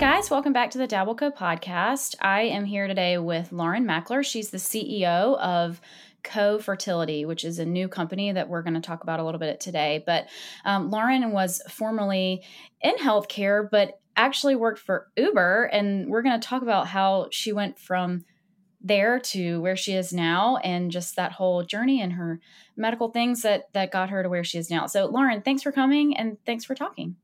[0.00, 2.14] Guys, welcome back to the Dabbleco podcast.
[2.22, 4.24] I am here today with Lauren Makler.
[4.24, 5.78] She's the CEO of
[6.22, 9.38] Co Fertility, which is a new company that we're going to talk about a little
[9.38, 10.02] bit today.
[10.06, 10.28] But
[10.64, 12.42] um, Lauren was formerly
[12.80, 15.64] in healthcare, but actually worked for Uber.
[15.64, 18.24] And we're going to talk about how she went from
[18.80, 22.40] there to where she is now and just that whole journey and her
[22.74, 24.86] medical things that that got her to where she is now.
[24.86, 27.16] So Lauren, thanks for coming and thanks for talking.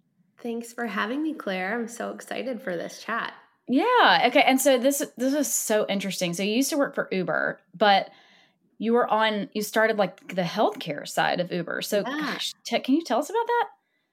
[0.42, 1.78] Thanks for having me, Claire.
[1.78, 3.32] I'm so excited for this chat.
[3.68, 4.24] Yeah.
[4.27, 4.42] Okay.
[4.42, 6.34] And so this this is so interesting.
[6.34, 8.11] So you used to work for Uber, but
[8.78, 11.83] you were on you started like the healthcare side of Uber.
[11.83, 12.20] So yeah.
[12.20, 13.69] gosh, t- can you tell us about that?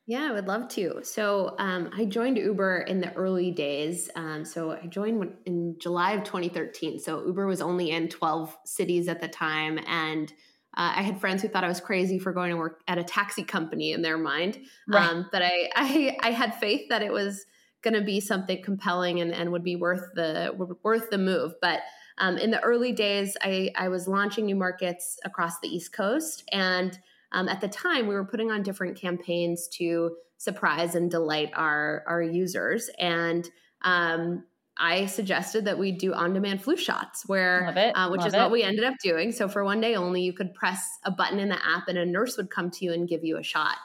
[0.06, 1.00] Yeah, I would love to.
[1.04, 4.10] So um, I joined Uber in the early days.
[4.16, 7.00] Um, so I joined in July of 2013.
[7.00, 10.34] So Uber was only in 12 cities at the time, and
[10.76, 13.04] uh, I had friends who thought I was crazy for going to work at a
[13.04, 14.60] taxi company in their mind.
[14.88, 15.08] Right.
[15.08, 17.46] Um, but I, I, I had faith that it was
[17.84, 21.54] going to be something compelling and, and would be worth the worth the move.
[21.62, 21.82] But
[22.18, 26.44] um, in the early days, I, I was launching new markets across the East Coast,
[26.52, 26.98] and
[27.32, 32.04] um, at the time, we were putting on different campaigns to surprise and delight our
[32.08, 32.90] our users.
[33.00, 33.50] And
[33.82, 34.46] um,
[34.78, 38.38] I suggested that we do on demand flu shots, where uh, which is it.
[38.38, 39.32] what we ended up doing.
[39.32, 42.06] So for one day only, you could press a button in the app, and a
[42.06, 43.78] nurse would come to you and give you a shot.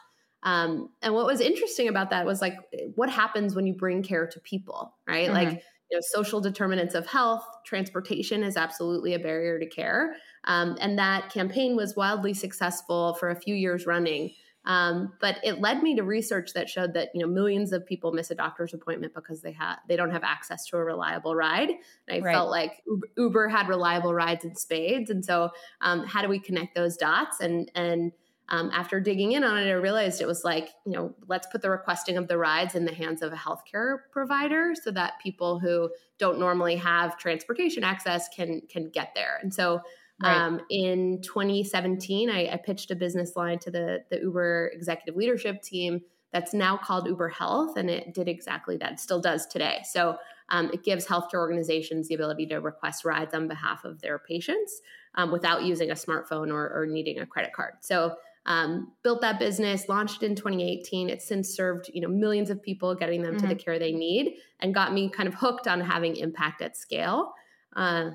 [0.42, 2.56] Um, and what was interesting about that was like,
[2.94, 5.26] what happens when you bring care to people, right?
[5.26, 5.34] Mm-hmm.
[5.34, 10.16] Like, you know, social determinants of health, transportation is absolutely a barrier to care.
[10.44, 14.32] Um, and that campaign was wildly successful for a few years running.
[14.68, 18.12] Um, but it led me to research that showed that you know millions of people
[18.12, 21.70] miss a doctor's appointment because they have they don't have access to a reliable ride.
[21.70, 21.78] And
[22.10, 22.34] I right.
[22.34, 22.82] felt like
[23.16, 27.40] Uber had reliable rides in spades, and so um, how do we connect those dots?
[27.40, 28.12] And and
[28.50, 31.62] um, after digging in on it, I realized it was like you know let's put
[31.62, 35.58] the requesting of the rides in the hands of a healthcare provider so that people
[35.58, 39.38] who don't normally have transportation access can can get there.
[39.42, 39.80] And so
[40.20, 40.36] Right.
[40.36, 45.62] Um, in 2017, I, I, pitched a business line to the, the Uber executive leadership
[45.62, 46.00] team
[46.32, 48.92] that's now called Uber Health, and it did exactly that.
[48.94, 49.82] It still does today.
[49.84, 50.16] So
[50.50, 54.80] um, it gives healthcare organizations the ability to request rides on behalf of their patients
[55.14, 57.74] um, without using a smartphone or, or, needing a credit card.
[57.80, 61.10] So um, built that business, launched in 2018.
[61.10, 63.42] It's since served you know millions of people, getting them mm-hmm.
[63.42, 63.62] to the mm-hmm.
[63.62, 67.32] care they need, and got me kind of hooked on having impact at scale.
[67.76, 68.10] Uh,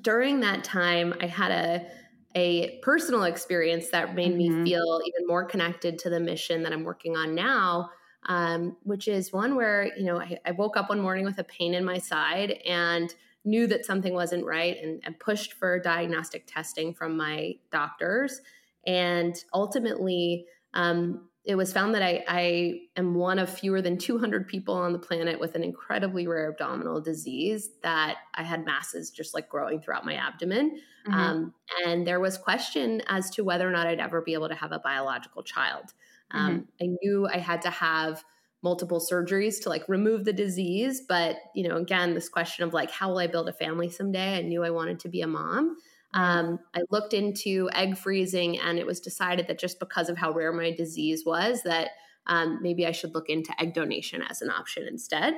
[0.00, 1.86] during that time, I had a
[2.34, 4.62] a personal experience that made mm-hmm.
[4.62, 7.90] me feel even more connected to the mission that I'm working on now,
[8.26, 11.44] um, which is one where you know I, I, woke up one morning with a
[11.44, 13.14] pain in my side and
[13.44, 18.40] knew that something wasn't right, and, and pushed for diagnostic testing from my doctors,
[18.86, 20.46] and ultimately.
[20.74, 24.92] Um, it was found that I, I, am one of fewer than 200 people on
[24.92, 29.80] the planet with an incredibly rare abdominal disease that I had masses just like growing
[29.80, 30.80] throughout my abdomen.
[31.06, 31.14] Mm-hmm.
[31.14, 31.54] Um,
[31.84, 34.70] and there was question as to whether or not I'd ever be able to have
[34.70, 35.92] a biological child.
[36.30, 36.84] Um, mm-hmm.
[36.84, 38.22] I knew I had to have
[38.62, 41.00] multiple surgeries to like remove the disease.
[41.00, 44.38] But, you know, again, this question of like, how will I build a family someday?
[44.38, 45.76] I knew I wanted to be a mom.
[46.14, 50.32] Um, I looked into egg freezing, and it was decided that just because of how
[50.32, 51.90] rare my disease was, that
[52.26, 55.34] um, maybe I should look into egg donation as an option instead.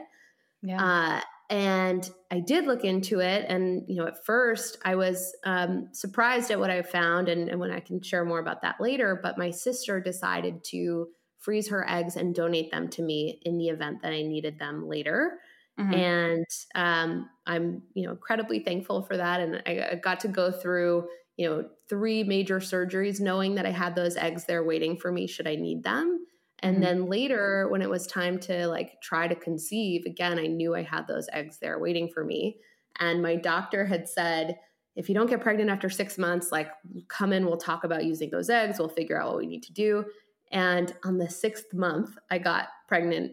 [0.62, 0.82] Yeah.
[0.82, 1.20] Uh,
[1.50, 6.50] and I did look into it, and you know, at first I was um, surprised
[6.50, 9.18] at what I found, and, and when I can share more about that later.
[9.22, 11.08] But my sister decided to
[11.38, 14.88] freeze her eggs and donate them to me in the event that I needed them
[14.88, 15.38] later.
[15.78, 15.94] Mm-hmm.
[15.94, 19.40] And um, I'm, you know, incredibly thankful for that.
[19.40, 23.70] And I, I, got to go through, you know, three major surgeries, knowing that I
[23.70, 26.26] had those eggs there waiting for me should I need them.
[26.60, 26.84] And mm-hmm.
[26.84, 30.82] then later, when it was time to like try to conceive, again, I knew I
[30.82, 32.58] had those eggs there waiting for me.
[33.00, 34.56] And my doctor had said,
[34.94, 36.68] if you don't get pregnant after six months, like
[37.08, 39.72] come in, we'll talk about using those eggs, we'll figure out what we need to
[39.72, 40.04] do.
[40.52, 43.32] And on the sixth month, I got pregnant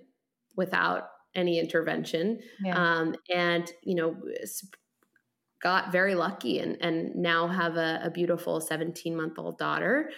[0.56, 2.75] without any intervention yeah.
[2.75, 4.16] um, and you know
[5.62, 10.10] got very lucky and and now have a, a beautiful 17 month old daughter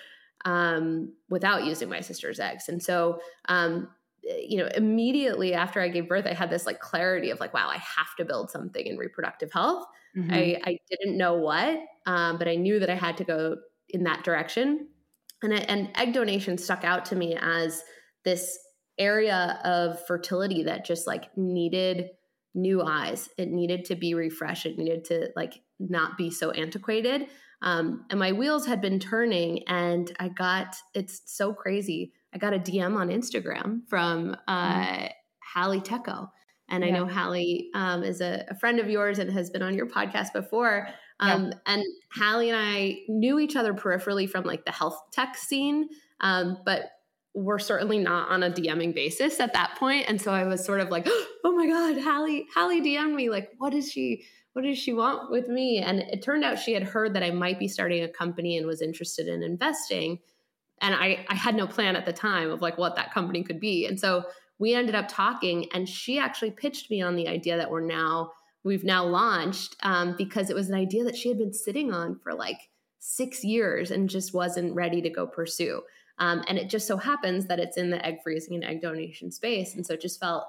[0.46, 3.88] um, without using my sister's eggs and so um,
[4.24, 7.68] you know, immediately after I gave birth, I had this like clarity of like, wow,
[7.70, 9.86] I have to build something in reproductive health.
[10.18, 10.34] Mm-hmm.
[10.34, 13.58] I, I didn't know what, um, but I knew that I had to go
[13.90, 14.88] in that direction.
[15.42, 17.84] And, and egg donation stuck out to me as
[18.24, 18.58] this
[18.98, 22.10] area of fertility that just like needed
[22.56, 23.30] new eyes.
[23.38, 24.66] It needed to be refreshed.
[24.66, 27.28] It needed to like not be so antiquated.
[27.62, 32.12] Um, and my wheels had been turning, and I got it's so crazy.
[32.34, 35.10] I got a DM on Instagram from uh, mm.
[35.40, 36.30] Halle Tecco.
[36.70, 36.90] And yeah.
[36.90, 39.86] I know Halle um, is a, a, friend of yours and has been on your
[39.86, 40.88] podcast before.
[41.20, 41.54] Um, yeah.
[41.68, 45.90] And Halle and I knew each other peripherally from like the health tech scene,
[46.22, 46.90] um, but
[47.34, 50.06] we're certainly not on a DMing basis at that point.
[50.08, 51.08] And so I was sort of like,
[51.44, 53.30] oh my God, Halle, Halle DM'd me.
[53.30, 55.80] Like, what does she, what does she want with me?
[55.80, 58.68] And it turned out she had heard that I might be starting a company and
[58.68, 60.20] was interested in investing.
[60.82, 63.60] And I, I had no plan at the time of like what that company could
[63.60, 63.88] be.
[63.88, 64.26] And so
[64.60, 68.32] we ended up talking and she actually pitched me on the idea that we're now,
[68.64, 72.20] we've now launched um, because it was an idea that she had been sitting on
[72.20, 72.60] for like
[73.00, 75.82] six years and just wasn't ready to go pursue.
[76.20, 79.32] Um, and it just so happens that it's in the egg freezing and egg donation
[79.32, 79.76] space.
[79.76, 80.46] And so it just felt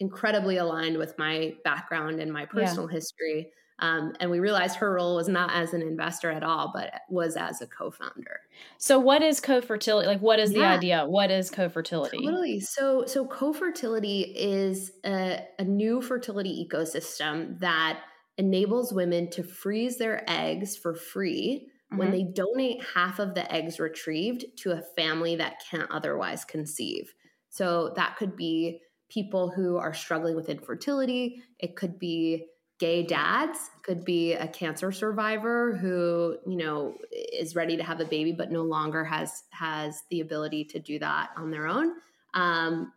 [0.00, 2.96] incredibly aligned with my background and my personal yeah.
[2.96, 3.50] history.
[3.78, 7.36] Um, and we realized her role was not as an investor at all, but was
[7.36, 8.40] as a co-founder.
[8.78, 10.08] So, what is co-fertility?
[10.08, 10.60] Like, what is yeah.
[10.60, 11.04] the idea?
[11.06, 12.24] What is co-fertility?
[12.24, 12.60] Totally.
[12.60, 18.00] So, so co-fertility is a, a new fertility ecosystem that
[18.38, 21.98] enables women to freeze their eggs for free mm-hmm.
[21.98, 27.14] when they donate half of the eggs retrieved to a family that can't otherwise conceive.
[27.48, 32.46] So that could be people who are struggling with infertility, it could be
[32.78, 36.94] gay dads it could be a cancer survivor who you know
[37.32, 40.98] is ready to have a baby but no longer has has the ability to do
[40.98, 41.92] that on their own
[42.34, 42.92] um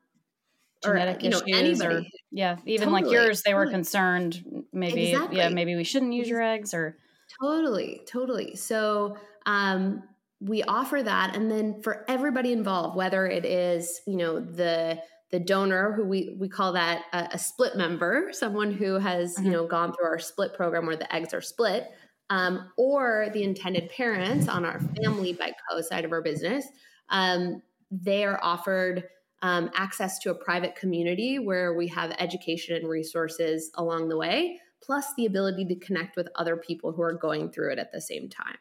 [0.84, 1.96] genetic or, you know, anybody.
[1.96, 5.38] or yeah even totally, like yours they were concerned maybe exactly.
[5.38, 6.98] yeah maybe we shouldn't use your eggs or
[7.42, 8.56] Totally, totally.
[8.56, 10.04] So um,
[10.40, 15.40] we offer that, and then for everybody involved, whether it is you know the the
[15.40, 19.46] donor who we we call that a, a split member, someone who has mm-hmm.
[19.46, 21.92] you know gone through our split program where the eggs are split,
[22.30, 26.66] um, or the intended parents on our family by co side of our business,
[27.10, 27.62] um,
[27.92, 29.04] they are offered.
[29.42, 34.60] Um, access to a private community where we have education and resources along the way
[34.82, 38.02] plus the ability to connect with other people who are going through it at the
[38.02, 38.58] same time.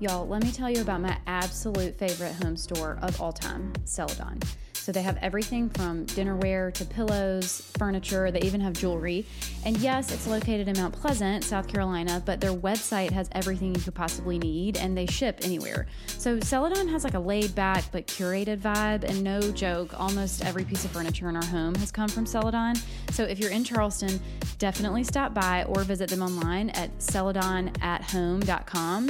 [0.00, 4.40] Y'all, let me tell you about my absolute favorite home store of all time, Celadon.
[4.84, 9.24] So they have everything from dinnerware to pillows, furniture, they even have jewelry.
[9.64, 13.80] And yes, it's located in Mount Pleasant, South Carolina, but their website has everything you
[13.80, 15.86] could possibly need and they ship anywhere.
[16.06, 20.64] So Celadon has like a laid back but curated vibe, and no joke, almost every
[20.64, 22.76] piece of furniture in our home has come from Celadon.
[23.12, 24.20] So if you're in Charleston,
[24.58, 29.08] definitely stop by or visit them online at celadonathome.com.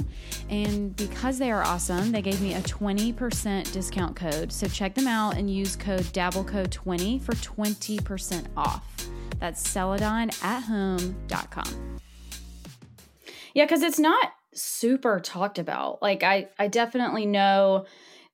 [0.51, 4.53] And because they are awesome, they gave me a 20% discount code.
[4.53, 8.87] So check them out and use use code DabbleCo20 for 20% off.
[9.41, 11.99] That's celadonathome.com.
[13.55, 16.03] Yeah, because it's not super talked about.
[16.03, 17.87] Like I, I definitely know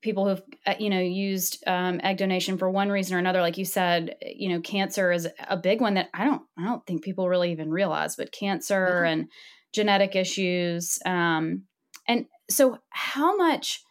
[0.03, 3.59] people who've uh, you know used um, egg donation for one reason or another like
[3.59, 7.04] you said you know cancer is a big one that i don't i don't think
[7.04, 9.12] people really even realize but cancer mm-hmm.
[9.12, 9.28] and
[9.75, 11.64] genetic issues um,
[12.09, 13.83] and so how much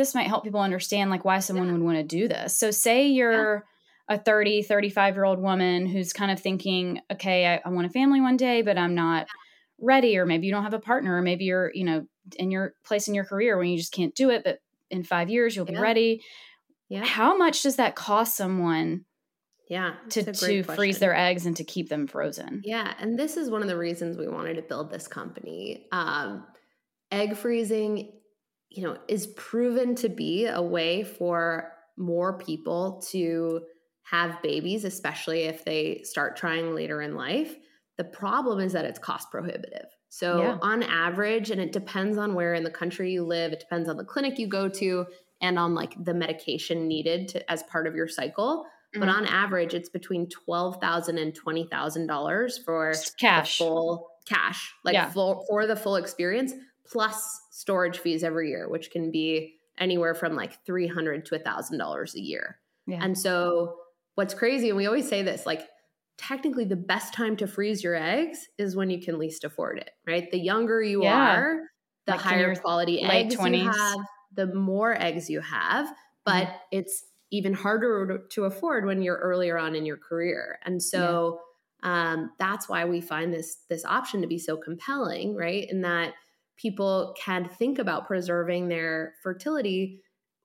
[0.00, 1.74] this might help people understand like why someone yeah.
[1.74, 2.56] would want to do this.
[2.56, 3.66] So say you're
[4.08, 4.16] yeah.
[4.16, 7.90] a 30, 35 year old woman who's kind of thinking, okay, I, I, want a
[7.90, 9.26] family one day, but I'm not
[9.78, 10.16] ready.
[10.16, 13.08] Or maybe you don't have a partner, or maybe you're, you know, in your place
[13.08, 15.74] in your career when you just can't do it, but in five years you'll be
[15.74, 15.80] yeah.
[15.80, 16.22] ready.
[16.88, 17.04] Yeah.
[17.04, 19.04] How much does that cost someone?
[19.68, 19.96] Yeah.
[20.10, 22.62] To, to freeze their eggs and to keep them frozen.
[22.64, 22.94] Yeah.
[22.98, 25.86] And this is one of the reasons we wanted to build this company.
[25.92, 26.46] Um,
[27.12, 28.12] egg freezing
[28.70, 33.62] you know, is proven to be a way for more people to
[34.02, 37.56] have babies, especially if they start trying later in life.
[37.98, 39.86] The problem is that it's cost prohibitive.
[40.08, 40.58] So, yeah.
[40.62, 43.96] on average, and it depends on where in the country you live, it depends on
[43.96, 45.06] the clinic you go to,
[45.40, 48.64] and on like the medication needed to, as part of your cycle.
[48.94, 49.00] Mm-hmm.
[49.00, 54.72] But on average, it's between twelve thousand and twenty thousand dollars for cash, full cash,
[54.84, 55.10] like yeah.
[55.10, 56.54] full, for the full experience
[56.90, 61.38] plus storage fees every year, which can be anywhere from like three hundred to a
[61.38, 62.58] thousand dollars a year.
[62.86, 63.00] Yeah.
[63.02, 63.76] And so
[64.14, 65.62] what's crazy, and we always say this, like
[66.20, 69.90] technically the best time to freeze your eggs is when you can least afford it,
[70.06, 70.30] right?
[70.30, 71.34] The younger you yeah.
[71.36, 71.60] are,
[72.06, 73.58] the like higher quality eggs 20s.
[73.58, 73.98] you have,
[74.34, 75.88] the more eggs you have.
[76.26, 76.56] But mm-hmm.
[76.72, 80.58] it's even harder to afford when you're earlier on in your career.
[80.64, 81.40] And so
[81.82, 82.12] yeah.
[82.12, 85.66] um, that's why we find this this option to be so compelling, right?
[85.70, 86.12] In that
[86.60, 90.00] people can think about preserving their fertility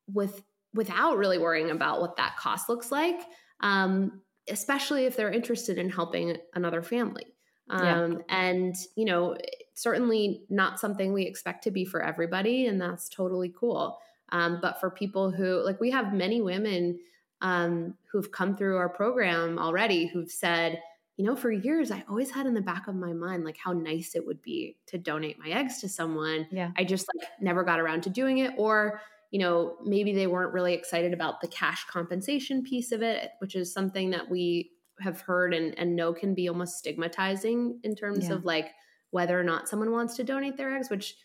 [0.08, 0.44] with
[0.74, 3.20] without really worrying about what that cost looks like,
[3.62, 7.26] um, especially if they're interested in helping another family.
[7.70, 8.18] Um, yeah.
[8.30, 9.38] And, you know,
[9.74, 13.98] certainly not something we expect to be for everybody, and that's totally cool.
[14.32, 17.00] Um, but for people who, like, we have many women
[17.42, 20.80] um, who've come through our program already who've said,
[21.18, 23.72] you know, for years, I always had in the back of my mind, like, how
[23.72, 26.48] nice it would be to donate my eggs to someone.
[26.52, 26.72] Yeah.
[26.78, 28.52] I just, like, never got around to doing it.
[28.58, 29.00] Or,
[29.32, 33.56] you know, maybe they weren't really excited about the cash compensation piece of it, which
[33.56, 38.28] is something that we have heard and, and know can be almost stigmatizing in terms
[38.28, 38.34] yeah.
[38.36, 38.72] of like
[39.12, 41.16] whether or not someone wants to donate their eggs, which,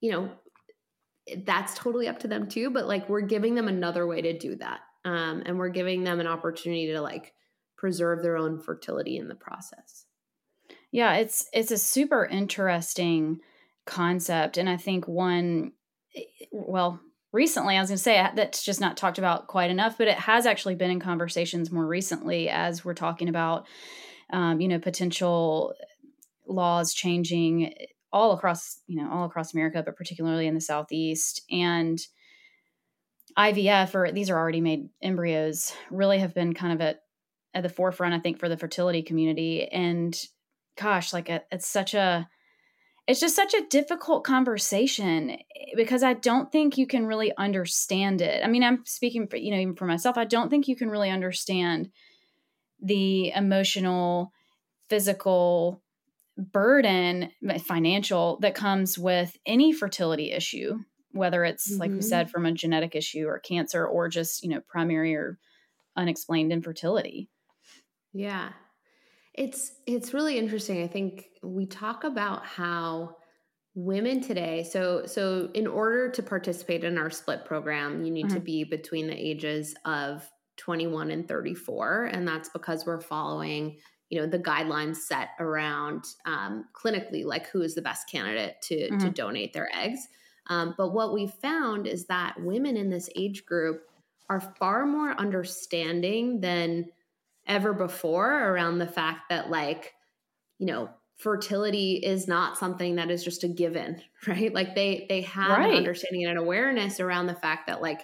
[0.00, 0.30] you know,
[1.44, 2.70] that's totally up to them too.
[2.70, 4.80] But like we're giving them another way to do that.
[5.06, 7.32] Um, and we're giving them an opportunity to like
[7.76, 10.06] preserve their own fertility in the process.
[10.92, 13.40] Yeah, it's it's a super interesting
[13.86, 14.56] concept.
[14.56, 15.72] And I think one
[16.16, 17.00] eh, well,
[17.32, 20.18] recently, I was going to say that's just not talked about quite enough, but it
[20.18, 23.66] has actually been in conversations more recently as we're talking about,
[24.30, 25.74] um, you know, potential
[26.46, 27.74] laws changing
[28.12, 31.42] all across, you know, all across America, but particularly in the Southeast.
[31.50, 31.98] And
[33.36, 37.00] IVF, or these are already made embryos, really have been kind of at,
[37.54, 39.66] at the forefront, I think, for the fertility community.
[39.68, 40.14] And
[40.76, 42.28] gosh, like it, it's such a,
[43.06, 45.36] it's just such a difficult conversation eh,
[45.76, 48.44] because I don't think you can really understand it.
[48.44, 50.90] I mean, I'm speaking for, you know, even for myself, I don't think you can
[50.90, 51.90] really understand
[52.82, 54.32] the emotional,
[54.88, 55.82] physical
[56.36, 60.78] burden, eh, financial that comes with any fertility issue,
[61.12, 61.80] whether it's, mm-hmm.
[61.80, 65.38] like we said, from a genetic issue or cancer or just, you know, primary or
[65.96, 67.28] unexplained infertility.
[68.14, 68.50] Yeah.
[69.34, 70.82] It's it's really interesting.
[70.82, 73.16] I think we talk about how
[73.74, 78.36] women today so so in order to participate in our split program you need mm-hmm.
[78.36, 80.24] to be between the ages of
[80.58, 83.76] 21 and 34 and that's because we're following
[84.10, 88.76] you know the guidelines set around um, clinically like who is the best candidate to
[88.76, 88.98] mm-hmm.
[88.98, 90.06] to donate their eggs
[90.46, 93.80] um, but what we found is that women in this age group
[94.30, 96.84] are far more understanding than
[97.46, 99.92] ever before around the fact that like
[100.58, 105.20] you know fertility is not something that is just a given right like they they
[105.22, 105.70] have right.
[105.70, 108.00] an understanding and an awareness around the fact that like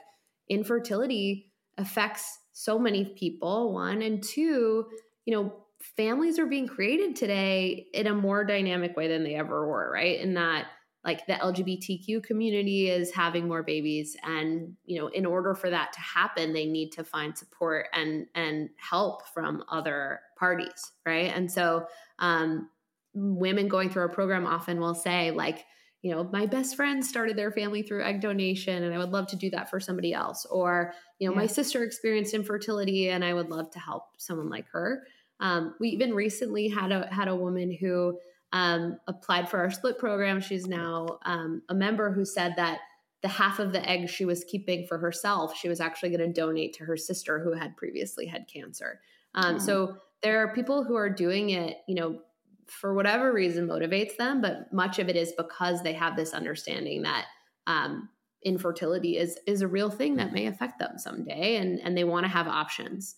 [0.48, 4.86] infertility affects so many people one and two
[5.24, 5.52] you know
[5.96, 10.20] families are being created today in a more dynamic way than they ever were right
[10.20, 10.66] in that
[11.04, 15.92] like the lgbtq community is having more babies and you know in order for that
[15.92, 21.50] to happen they need to find support and and help from other parties right and
[21.50, 21.86] so
[22.18, 22.68] um,
[23.14, 25.64] women going through our program often will say like
[26.02, 29.26] you know my best friend started their family through egg donation and i would love
[29.26, 31.40] to do that for somebody else or you know yeah.
[31.40, 35.02] my sister experienced infertility and i would love to help someone like her
[35.40, 38.18] um, we even recently had a had a woman who
[38.52, 40.40] um, applied for our split program.
[40.40, 42.80] She's now um, a member who said that
[43.22, 46.40] the half of the eggs she was keeping for herself, she was actually going to
[46.40, 49.00] donate to her sister who had previously had cancer.
[49.34, 49.58] Um, oh.
[49.58, 52.20] So there are people who are doing it, you know,
[52.66, 57.02] for whatever reason motivates them, but much of it is because they have this understanding
[57.02, 57.26] that
[57.66, 58.08] um,
[58.42, 62.24] infertility is is a real thing that may affect them someday, and and they want
[62.24, 63.16] to have options.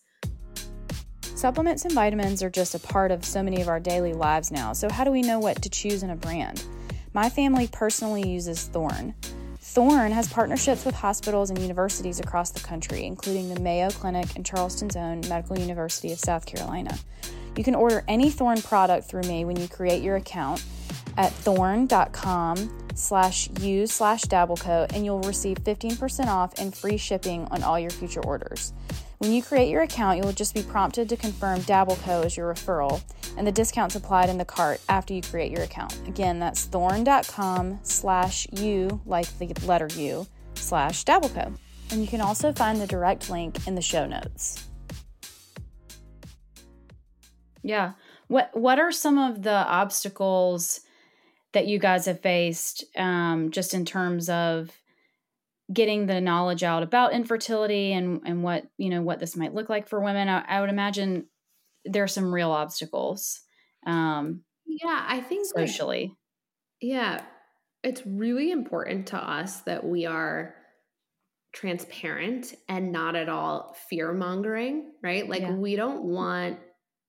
[1.42, 4.72] Supplements and vitamins are just a part of so many of our daily lives now,
[4.72, 6.64] so how do we know what to choose in a brand?
[7.14, 9.12] My family personally uses Thorne.
[9.58, 14.46] Thorne has partnerships with hospitals and universities across the country, including the Mayo Clinic and
[14.46, 16.96] Charleston's own Medical University of South Carolina.
[17.56, 20.64] You can order any Thorne product through me when you create your account
[21.16, 27.64] at thorne.com slash u slash dabbleco and you'll receive 15% off and free shipping on
[27.64, 28.72] all your future orders.
[29.22, 32.52] When you create your account, you will just be prompted to confirm Dabbleco as your
[32.52, 33.00] referral,
[33.38, 35.96] and the discount's applied in the cart after you create your account.
[36.08, 40.26] Again, that's thorne.com slash u, like the letter U,
[40.56, 41.56] slash Dabbleco.
[41.92, 44.66] And you can also find the direct link in the show notes.
[47.62, 47.92] Yeah.
[48.26, 50.80] What what are some of the obstacles
[51.52, 54.72] that you guys have faced um, just in terms of
[55.72, 59.68] getting the knowledge out about infertility and and what you know what this might look
[59.68, 61.26] like for women i, I would imagine
[61.84, 63.40] there are some real obstacles
[63.86, 66.14] um yeah i think socially
[66.80, 67.22] yeah
[67.82, 70.54] it's really important to us that we are
[71.52, 75.28] transparent and not at all fear mongering, right?
[75.28, 75.52] Like Yeah.
[75.52, 76.58] we don't want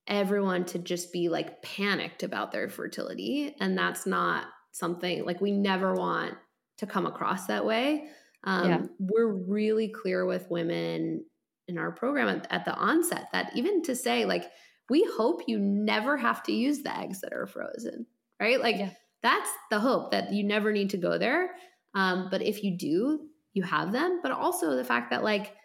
[0.07, 3.55] everyone to just be like panicked about their fertility.
[3.59, 6.35] And that's not something like we never want
[6.79, 8.09] to come across that way.
[8.43, 8.87] Um, Yeah.
[8.99, 11.25] We're really clear with women
[11.67, 14.51] in our program at, at the onset that even to say, like,
[14.89, 18.05] we hope you never have to use the eggs that are frozen,
[18.39, 18.59] right?
[18.59, 18.89] Like, Yeah.
[19.21, 21.55] that's the hope that you never need to go there.
[21.95, 24.19] Um, but if you do, you have them.
[24.21, 25.55] But also the fact that, like,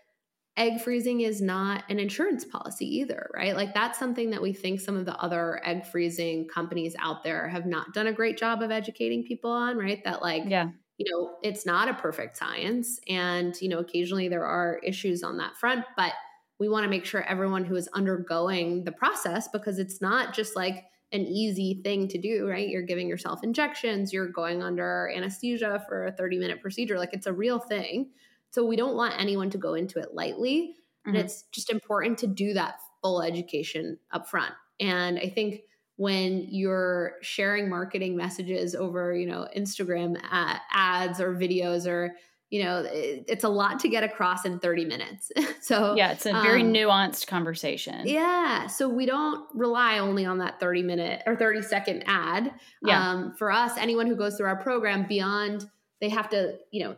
[0.56, 3.54] egg freezing is not an insurance policy either, right?
[3.54, 7.48] Like that's something that we think some of the other egg freezing companies out there
[7.48, 10.02] have not done a great job of educating people on, right?
[10.04, 10.70] That like Yeah.
[10.98, 15.38] You know, it's not a perfect science and you know, occasionally there are issues on
[15.38, 16.14] that front, but
[16.58, 20.56] we want to make sure everyone who is undergoing the process because it's not just
[20.56, 22.68] like an easy thing to do, right?
[22.68, 26.98] You're giving yourself injections, you're going under anesthesia for a 30 minute procedure.
[26.98, 28.10] Like it's a real thing.
[28.50, 30.76] So we don't want anyone to go into it lightly.
[31.12, 31.24] And Mhm.
[31.24, 34.54] it's just important to do that full education up front.
[34.80, 35.62] And I think
[35.98, 42.14] when you're sharing marketing messages over, you know, Instagram uh, ads or videos or,
[42.50, 45.32] you know, it, it's a lot to get across in 30 minutes.
[45.60, 48.06] so Yeah, it's a very um, nuanced conversation.
[48.06, 48.68] yeah.
[48.68, 52.54] So we don't rely only on that 30 minute or 30 second ad.
[52.80, 53.10] Yeah.
[53.10, 55.68] Um, for us, anyone who goes through our program beyond,
[56.00, 56.96] they have to, you know,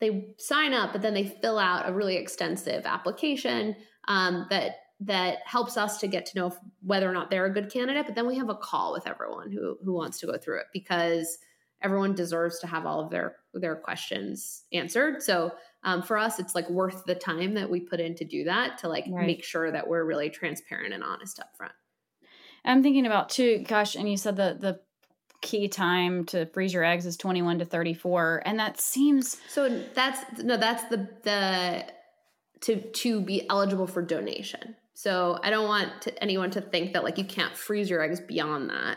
[0.00, 3.76] they sign up, but then they fill out a really extensive application
[4.08, 7.70] um, that that helps us to get to know whether or not they're a good
[7.70, 8.06] candidate.
[8.06, 10.66] But then we have a call with everyone who who wants to go through it
[10.72, 11.38] because
[11.82, 15.22] everyone deserves to have all of their their questions answered.
[15.22, 15.52] So
[15.84, 18.78] um, for us, it's like worth the time that we put in to do that
[18.78, 19.26] to like Right.
[19.26, 21.72] make sure that we're really transparent and honest up front.
[22.64, 24.80] I'm thinking about too, gosh, and you said that the
[25.42, 28.42] key time to freeze your eggs is 21 to 34.
[28.44, 31.84] And that seems So that's no, that's the the
[32.62, 34.74] to to be eligible for donation.
[34.98, 38.18] So I don't want to, anyone to think that like you can't freeze your eggs
[38.18, 38.96] beyond that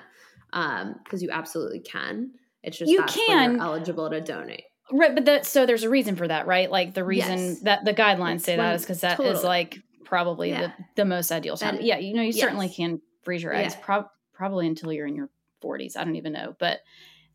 [0.53, 2.31] um, because you absolutely can.
[2.63, 3.55] It's just You can.
[3.55, 4.63] you're eligible to donate.
[4.93, 6.71] right, but that so there's a reason for that, right?
[6.71, 7.59] Like the reason Yes.
[7.63, 9.43] that the guidelines It's say that is because that is totally.
[9.43, 10.61] like probably Yeah.
[10.67, 11.75] the, the most ideal time.
[11.75, 13.85] is- yeah, you know, you certainly can freeze your eggs Yeah.
[13.85, 15.29] prob- probably until you're in your
[15.61, 15.97] 40s.
[15.97, 16.79] I don't even know, but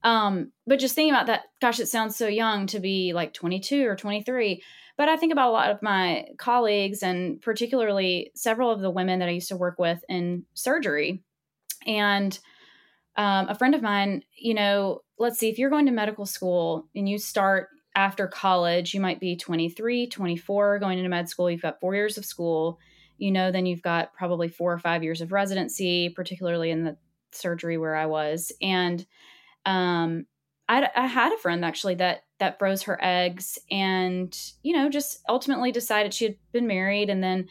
[0.05, 3.87] um, but just thinking about that, gosh, it sounds so young to be like 22
[3.89, 4.63] or 23.
[4.97, 9.19] But I think about a lot of my colleagues and particularly several of the women
[9.19, 11.25] that I used to work with in surgery.
[11.87, 12.39] And
[13.17, 16.87] um, a friend of mine, you know, let's see, if you're going to medical school
[16.95, 21.51] and you start after college, you might be 23, 24, going into med school.
[21.51, 22.79] You've got four years of school.
[23.17, 26.97] You know, then you've got probably four or five years of residency, particularly in the
[27.31, 28.53] surgery where I was.
[28.61, 29.07] And
[29.67, 30.27] um,
[30.69, 35.21] I, I had a friend actually that that froze her eggs, and you know, just
[35.29, 37.49] ultimately decided she had been married and then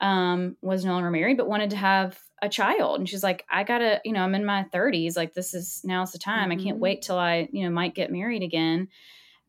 [0.00, 2.98] um, was no longer married, but wanted to have a child.
[2.98, 5.16] And she's like, I gotta, you know, I'm in my 30s.
[5.16, 6.50] Like, this is now's the time.
[6.50, 6.80] I can't Mhm.
[6.80, 8.88] wait till I, you know, might get married again.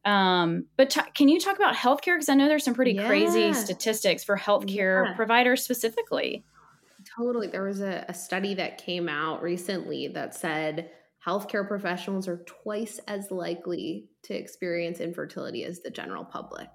[0.06, 2.16] Um, but t- can you talk about healthcare?
[2.16, 5.14] Because I know there's some pretty crazy statistics for healthcare Yeah.
[5.16, 6.46] providers specifically.
[7.18, 7.48] Totally.
[7.48, 10.92] There was a, a study that came out recently that said
[11.26, 16.70] healthcare professionals are twice as likely to experience infertility as the general public.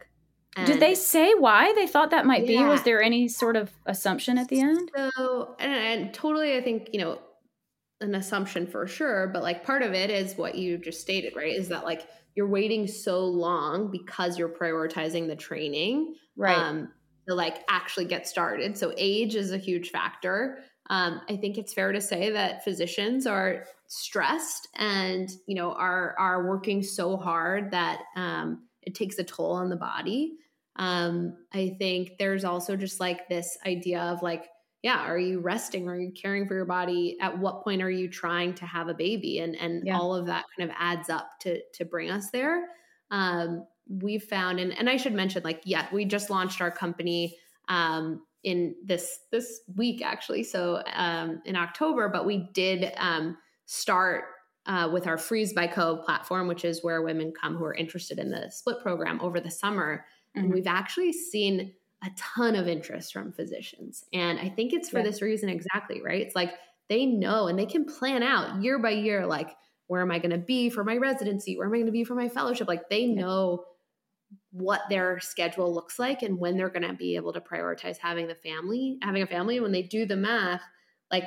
[0.64, 2.58] Did they say why they thought that might be?
[2.64, 4.90] Was there any sort of assumption at the end?
[5.16, 7.20] So, and, and totally, I think, you know,
[8.00, 11.54] an assumption for sure, but like part of it is what you just stated, right?
[11.54, 16.88] Is that like you're waiting so long because you're prioritizing the training um,
[17.28, 18.76] to like actually get started.
[18.76, 20.58] So, age is a huge factor.
[20.90, 26.14] Um, I think it's fair to say that physicians are stressed and, you know, are,
[26.18, 30.36] are working so hard that um, it takes a toll on the body.
[30.76, 34.48] Um, I think there's also just like this idea of like,
[34.82, 35.88] yeah, are you resting?
[35.88, 37.16] Are you caring for your body?
[37.20, 39.40] At what point are you trying to have a baby?
[39.40, 39.98] And and Yeah.
[39.98, 42.68] all of that kind of adds up to to bring us there.
[43.10, 47.36] Um, we've found, and and I should mention, like, yeah, we just launched our company
[47.68, 52.08] um, in this this week actually, so um, in October.
[52.08, 54.24] But we did um, start
[54.66, 58.18] uh, with our Freeze by Co platform, which is where women come who are interested
[58.18, 60.04] in the split program over the summer.
[60.36, 60.52] And Mhm.
[60.52, 61.74] we've actually seen
[62.04, 64.04] a ton of interest from physicians.
[64.12, 65.02] And I think it's for Yeah.
[65.02, 66.20] this reason exactly, right?
[66.20, 66.52] It's like
[66.88, 69.56] they know and they can plan out year by year, like,
[69.88, 71.56] where am I going to be for my residency?
[71.56, 72.68] Where am I going to be for my fellowship?
[72.68, 73.22] Like, they Yeah.
[73.22, 73.64] know
[74.60, 78.28] what their schedule looks like and when they're going to be able to prioritize having
[78.28, 79.60] the family, having a family.
[79.60, 80.62] When they do the math,
[81.10, 81.24] like,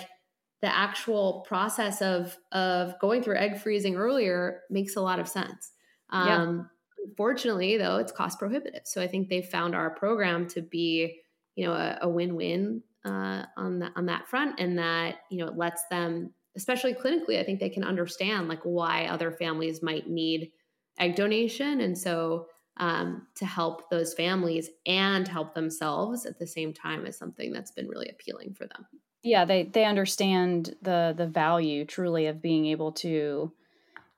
[0.61, 5.71] the actual process of of going through egg freezing earlier makes a lot of sense.
[6.13, 6.37] Yeah.
[6.37, 6.69] Um,
[7.07, 8.83] unfortunately, though, it's cost prohibitive.
[8.85, 11.19] So I think they found our program to be,
[11.55, 15.47] you know, a, a win-win uh, on that on that front, and that you know
[15.47, 20.07] it lets them, especially clinically, I think they can understand like why other families might
[20.07, 20.51] need
[20.99, 22.45] egg donation, and so
[22.81, 27.71] um, to help those families and help themselves at the same time is something that's
[27.71, 28.87] been really appealing for them.
[29.23, 33.53] Yeah, they they understand the the value truly of being able to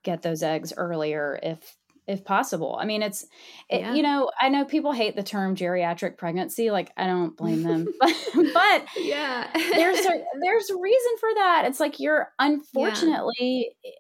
[0.01, 1.75] get those eggs earlier if
[2.07, 2.77] if possible.
[2.79, 3.23] I mean, it's
[3.69, 3.93] it, yeah.
[3.95, 7.85] you know, I know people hate the term geriatric pregnancy, like I don't blame them.
[7.99, 8.15] but,
[8.53, 9.49] but yeah.
[9.53, 11.63] there's a there's a reason for that.
[11.65, 13.91] It's like you're unfortunately yeah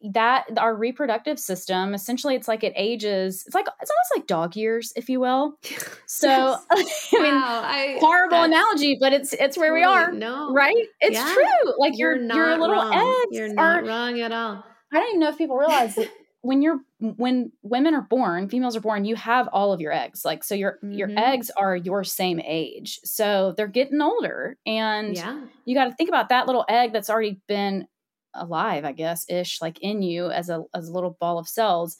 [0.00, 4.54] that our reproductive system essentially it's like it ages it's like it's almost like dog
[4.54, 5.58] years if you will
[6.06, 7.08] so yes.
[7.16, 11.16] i mean wow, I, horrible analogy but it's it's where we are no right it's
[11.16, 11.34] yeah.
[11.34, 12.94] true like you're your, your little wrong.
[12.94, 16.08] eggs you're not are, wrong at all i don't even know if people realize that
[16.42, 20.24] when you're when women are born females are born you have all of your eggs
[20.24, 20.92] like so your mm-hmm.
[20.92, 25.40] your eggs are your same age so they're getting older and yeah.
[25.64, 27.86] you got to think about that little egg that's already been
[28.34, 31.96] alive, I guess, ish, like in you as a as a little ball of cells.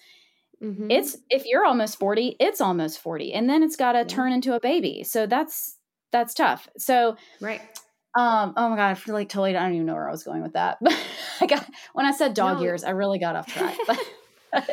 [0.63, 0.91] Mm-hmm.
[0.91, 3.33] It's if you're almost 40, it's almost 40.
[3.33, 4.05] And then it's gotta yeah.
[4.05, 5.05] turn into a baby.
[5.05, 5.77] So that's
[6.13, 6.69] that's tough.
[6.79, 7.61] So right.
[8.15, 10.25] Um, oh my god, I feel like totally I don't even know where I was
[10.25, 10.79] going with that.
[11.41, 12.65] But I got when I said dog no.
[12.65, 13.77] years, I really got off track.
[14.51, 14.69] But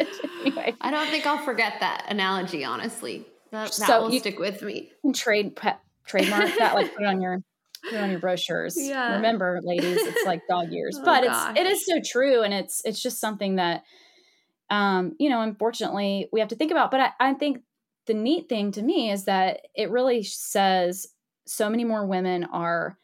[0.46, 0.74] anyway.
[0.80, 3.26] I don't think I'll forget that analogy, honestly.
[3.52, 4.92] That, that so will stick with me.
[5.14, 7.40] Trade pet trademark that, like put on your
[7.90, 8.76] put on your brochures.
[8.78, 9.16] Yeah.
[9.16, 10.98] Remember, ladies, it's like dog years.
[11.00, 11.52] oh, but gosh.
[11.52, 12.42] it's it is so true.
[12.44, 13.84] And it's it's just something that
[14.70, 16.92] um, you know, unfortunately we have to think about.
[16.92, 17.60] But I, I think
[18.08, 21.08] the neat thing to me is that it really says
[21.46, 22.98] so many more women are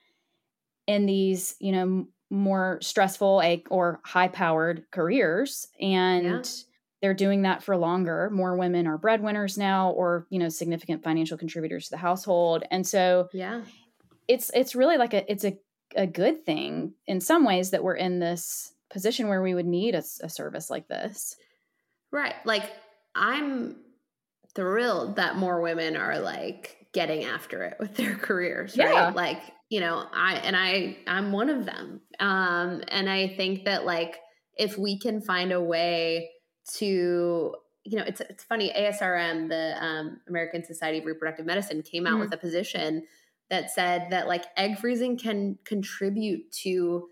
[0.88, 6.42] in these, you know, more stressful or high powered careers and yeah.
[7.02, 11.38] they're doing that for longer more women are breadwinners now or you know significant financial
[11.38, 13.62] contributors to the household and so yeah
[14.28, 15.58] it's it's really like a it's a,
[15.96, 19.96] a good thing in some ways that we're in this position where we would need
[19.96, 21.36] a, a service like this
[22.12, 22.70] right like
[23.16, 23.76] i'm
[24.54, 29.12] thrilled that more women are like getting after it with their careers right yeah.
[29.12, 33.86] like you know i and i i'm one of them um and i think that
[33.86, 34.18] like
[34.58, 36.30] if we can find a way
[36.68, 42.06] to you know it's it's funny asrm the um, american society of reproductive medicine came
[42.06, 42.22] out mm-hmm.
[42.22, 43.04] with a position
[43.52, 47.08] that said that like egg freezing can contribute to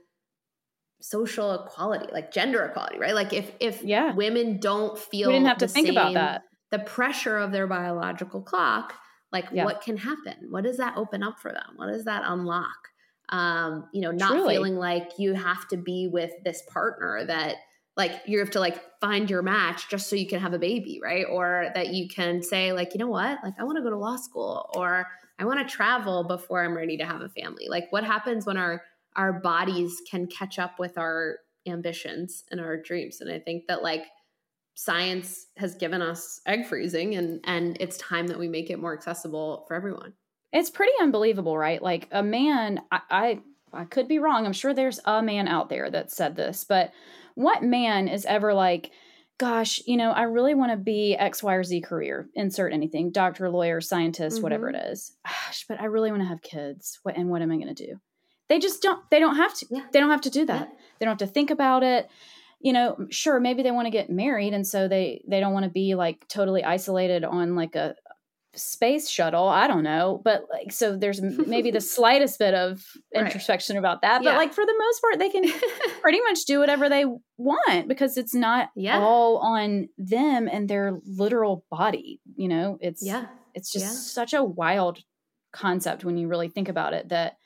[1.02, 3.14] social equality, like gender equality, right?
[3.14, 4.14] Like if if yeah.
[4.16, 6.44] women don't feel we didn't have to think same, about that.
[6.72, 8.94] The pressure of their biological clock,
[9.32, 9.66] like yeah.
[9.66, 10.48] what can happen?
[10.50, 11.74] What does that open up for them?
[11.76, 12.88] What does that unlock?
[13.30, 14.56] Um, you know, not Truly.
[14.56, 17.58] feeling like you have to be with this partner that
[17.98, 21.00] like you have to like find your match just so you can have a baby,
[21.04, 21.26] right?
[21.30, 23.40] Or that you can say like, you know what?
[23.44, 25.06] Like I want to go to law school or
[25.40, 27.68] I want to travel before I'm ready to have a family.
[27.70, 28.84] Like what happens when our
[29.16, 33.22] our bodies can catch up with our ambitions and our dreams?
[33.22, 34.06] And I think that like
[34.76, 38.94] science has given us egg freezing and and it's time that we make it more
[38.94, 40.14] accessible for everyone.
[40.52, 41.82] It's pretty unbelievable, right?
[41.82, 43.40] Like a man I, I
[43.72, 44.46] I could be wrong.
[44.46, 46.92] I'm sure there's a man out there that said this, but
[47.36, 48.92] what man is ever like
[49.40, 52.30] gosh, you know, I really want to be X, Y, or Z career.
[52.36, 54.44] Insert anything, doctor, lawyer, scientist, mm-hmm.
[54.44, 55.16] whatever it is.
[55.26, 57.00] Gosh, but I really want to have kids.
[57.02, 58.00] What and what am I going to do?
[58.50, 59.02] They just don't.
[59.10, 59.66] They don't have to.
[59.72, 59.86] Yeah.
[59.92, 60.70] They don't have to do that.
[60.70, 60.78] Yeah.
[61.00, 62.10] They don't have to think about it.
[62.60, 65.64] You know, sure, maybe they want to get married, and so they they don't want
[65.64, 67.96] to be like totally isolated on like a,
[68.60, 72.84] space shuttle i don't know but like so there's maybe the slightest bit of
[73.16, 73.80] introspection right.
[73.80, 74.38] about that but yeah.
[74.38, 75.44] like for the most part they can
[76.02, 77.06] pretty much do whatever they
[77.38, 79.00] want because it's not yeah.
[79.00, 83.92] all on them and their literal body you know it's yeah it's just yeah.
[83.92, 85.00] such a wild
[85.52, 87.38] concept when you really think about it that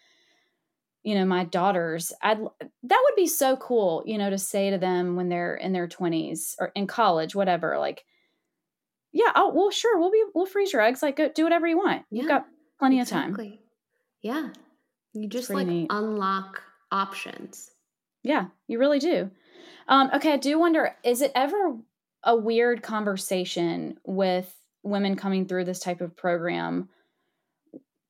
[1.03, 4.77] you know my daughters i'd that would be so cool you know to say to
[4.77, 8.03] them when they're in their 20s or in college whatever like
[9.13, 11.03] yeah, oh well, sure, we'll be we'll freeze your eggs.
[11.03, 12.03] Like, go, do whatever you want.
[12.09, 12.45] You've got
[12.79, 13.45] plenty exactly.
[13.45, 13.59] of time.
[14.21, 14.49] Yeah,
[15.13, 15.87] you just like neat.
[15.91, 17.69] unlock options.
[18.23, 19.29] Yeah, you really do.
[19.87, 21.77] Um, okay, I do wonder: is it ever
[22.23, 26.89] a weird conversation with women coming through this type of program?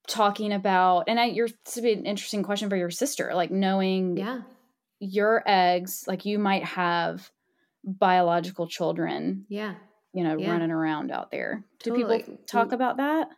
[0.07, 4.17] talking about and I, you're to be an interesting question for your sister like knowing
[4.17, 4.41] yeah
[4.99, 7.31] your eggs like you might have
[7.85, 9.75] biological children yeah
[10.13, 10.51] you know, yeah.
[10.51, 11.63] running around out there.
[11.79, 12.17] Totally.
[12.19, 13.29] Do people talk about that?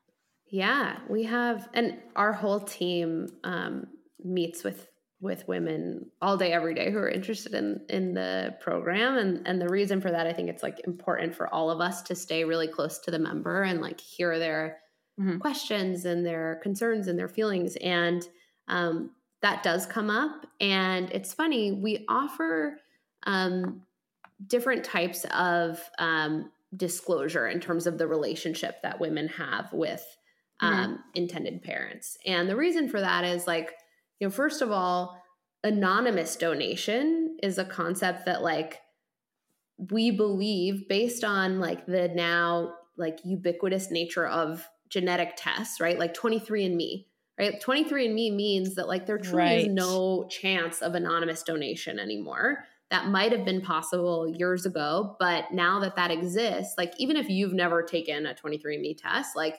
[0.47, 3.87] Yeah, we have, and our whole team um,
[4.23, 4.87] meets with
[5.21, 9.61] with women all day every day who are interested in in the program and and
[9.61, 12.43] the reason for that i think it's like important for all of us to stay
[12.43, 14.77] really close to the member and like hear their
[15.19, 15.37] mm-hmm.
[15.37, 18.27] questions and their concerns and their feelings and
[18.67, 19.11] um,
[19.41, 22.77] that does come up and it's funny we offer
[23.25, 23.81] um,
[24.47, 30.05] different types of um, disclosure in terms of the relationship that women have with
[30.61, 30.73] mm-hmm.
[30.73, 33.71] Um, intended parents and the reason for that is like
[34.19, 35.21] you know, first of all,
[35.63, 38.79] anonymous donation is a concept that like
[39.91, 45.99] we believe based on like the now like ubiquitous nature of genetic tests, right?
[45.99, 47.05] Like 23andMe,
[47.37, 47.61] right?
[47.61, 49.67] 23andMe means that like there truly right.
[49.67, 52.63] is no chance of anonymous donation anymore.
[52.91, 57.29] That might have been possible years ago, but now that that exists, like even if
[57.29, 59.57] you've never taken a 23andMe test, like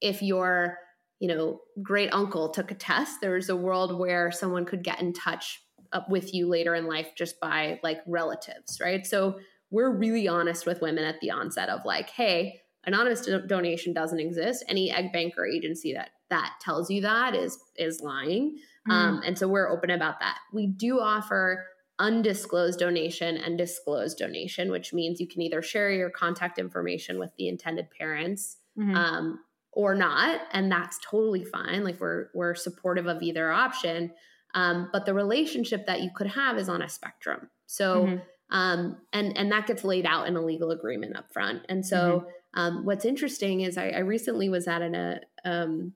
[0.00, 0.78] if you're
[1.20, 5.12] you know, great uncle took a test, there's a world where someone could get in
[5.12, 5.60] touch
[5.92, 9.06] up with you later in life just by like relatives, right?
[9.06, 9.38] So
[9.70, 14.20] we're really honest with women at the onset of like, hey, anonymous do- donation doesn't
[14.20, 14.64] exist.
[14.68, 18.58] Any egg bank or agency that that tells you that is is lying.
[18.88, 18.92] Mm.
[18.92, 20.38] Um, and so we're open about that.
[20.52, 21.66] We do offer
[21.98, 27.30] undisclosed donation and disclosed donation, which means you can either share your contact information with
[27.36, 28.94] the intended parents mm-hmm.
[28.94, 29.40] um,
[29.72, 34.12] or not and that's totally fine like we're we're supportive of either option
[34.54, 38.56] um, but the relationship that you could have is on a spectrum so mm-hmm.
[38.56, 42.20] um, and and that gets laid out in a legal agreement up front and so
[42.20, 42.60] mm-hmm.
[42.60, 45.92] um, what's interesting is I, I, recently was at an a, um,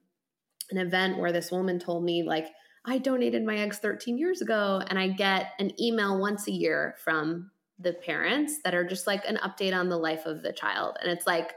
[0.69, 2.47] an event where this woman told me like
[2.85, 6.95] i donated my eggs 13 years ago and i get an email once a year
[7.03, 10.97] from the parents that are just like an update on the life of the child
[11.01, 11.53] and it's like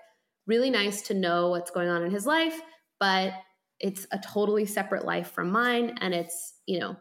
[0.46, 2.60] really nice to know what's going on in his life,
[2.98, 3.32] but
[3.80, 5.98] it's a totally separate life from mine.
[6.00, 6.96] And it's, you know,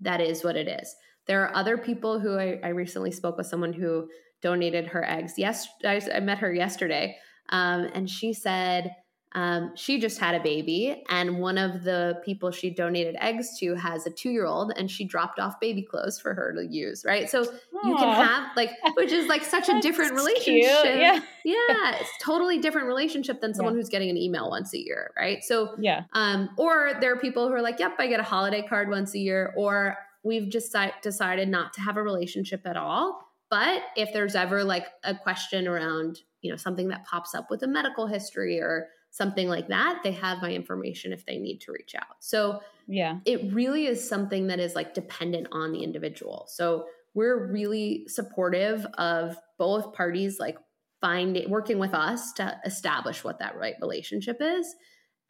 [0.00, 0.94] that is what it is.
[1.26, 4.08] There are other people who I, I recently spoke with someone who
[4.42, 5.34] donated her eggs.
[5.36, 7.16] Yes, I, I met her yesterday.
[7.50, 8.94] Um, and she said,
[9.32, 13.74] um, she just had a baby, and one of the people she donated eggs to
[13.74, 17.04] has a two year old, and she dropped off baby clothes for her to use.
[17.04, 17.50] Right, so Aww.
[17.84, 20.84] you can have like, which is like such a different relationship.
[20.84, 21.64] Yeah, yeah,
[22.00, 23.80] it's totally different relationship than someone yeah.
[23.80, 25.10] who's getting an email once a year.
[25.16, 28.24] Right, so yeah, um, or there are people who are like, yep, I get a
[28.24, 32.76] holiday card once a year, or we've just decided not to have a relationship at
[32.76, 33.28] all.
[33.50, 37.62] But if there's ever like a question around, you know, something that pops up with
[37.62, 41.72] a medical history or something like that, they have my information if they need to
[41.72, 42.16] reach out.
[42.20, 46.46] So, yeah, it really is something that is like dependent on the individual.
[46.48, 50.56] So, we're really supportive of both parties like
[51.00, 54.74] finding working with us to establish what that right relationship is.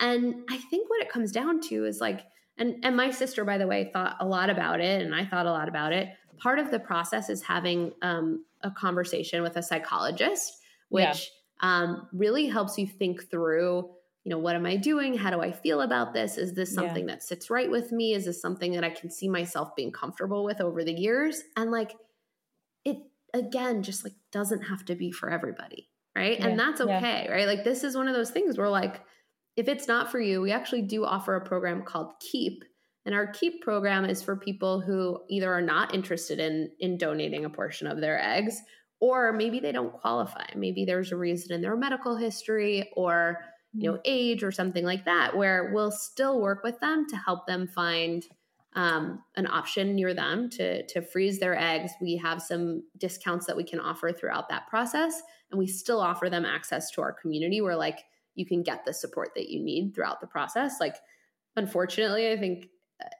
[0.00, 2.24] And I think what it comes down to is like
[2.56, 5.46] and and my sister by the way thought a lot about it and I thought
[5.46, 6.08] a lot about it.
[6.38, 10.52] Part of the process is having um, a conversation with a psychologist,
[10.88, 11.30] which
[11.60, 13.90] um, really helps you think through
[14.24, 15.16] you know what am i doing?
[15.16, 16.36] How do i feel about this?
[16.36, 17.14] Is this something yeah.
[17.14, 18.12] that sits right with me?
[18.12, 21.42] Is this something that i can see myself being comfortable with over the years?
[21.56, 21.94] And like
[22.84, 22.98] it
[23.32, 26.38] again just like doesn't have to be for everybody right?
[26.38, 26.48] Yeah.
[26.48, 27.32] and that's okay yeah.
[27.32, 27.46] right?
[27.46, 29.00] Like this is one of those things where like
[29.56, 32.64] if it's not for you we actually do offer a program called keep.
[33.06, 37.46] And our keep program is for people who either are not interested in in donating
[37.46, 38.60] a portion of their eggs
[39.00, 40.44] or maybe they don't qualify.
[40.56, 43.38] Maybe there's a reason in their medical history or
[43.72, 44.02] you know mm-hmm.
[44.06, 48.24] age or something like that where we'll still work with them to help them find
[48.74, 51.92] um, an option near them to to freeze their eggs.
[52.00, 56.28] We have some discounts that we can offer throughout that process and we still offer
[56.28, 58.00] them access to our community where like
[58.34, 60.76] you can get the support that you need throughout the process.
[60.80, 60.96] Like
[61.58, 62.68] unfortunately i think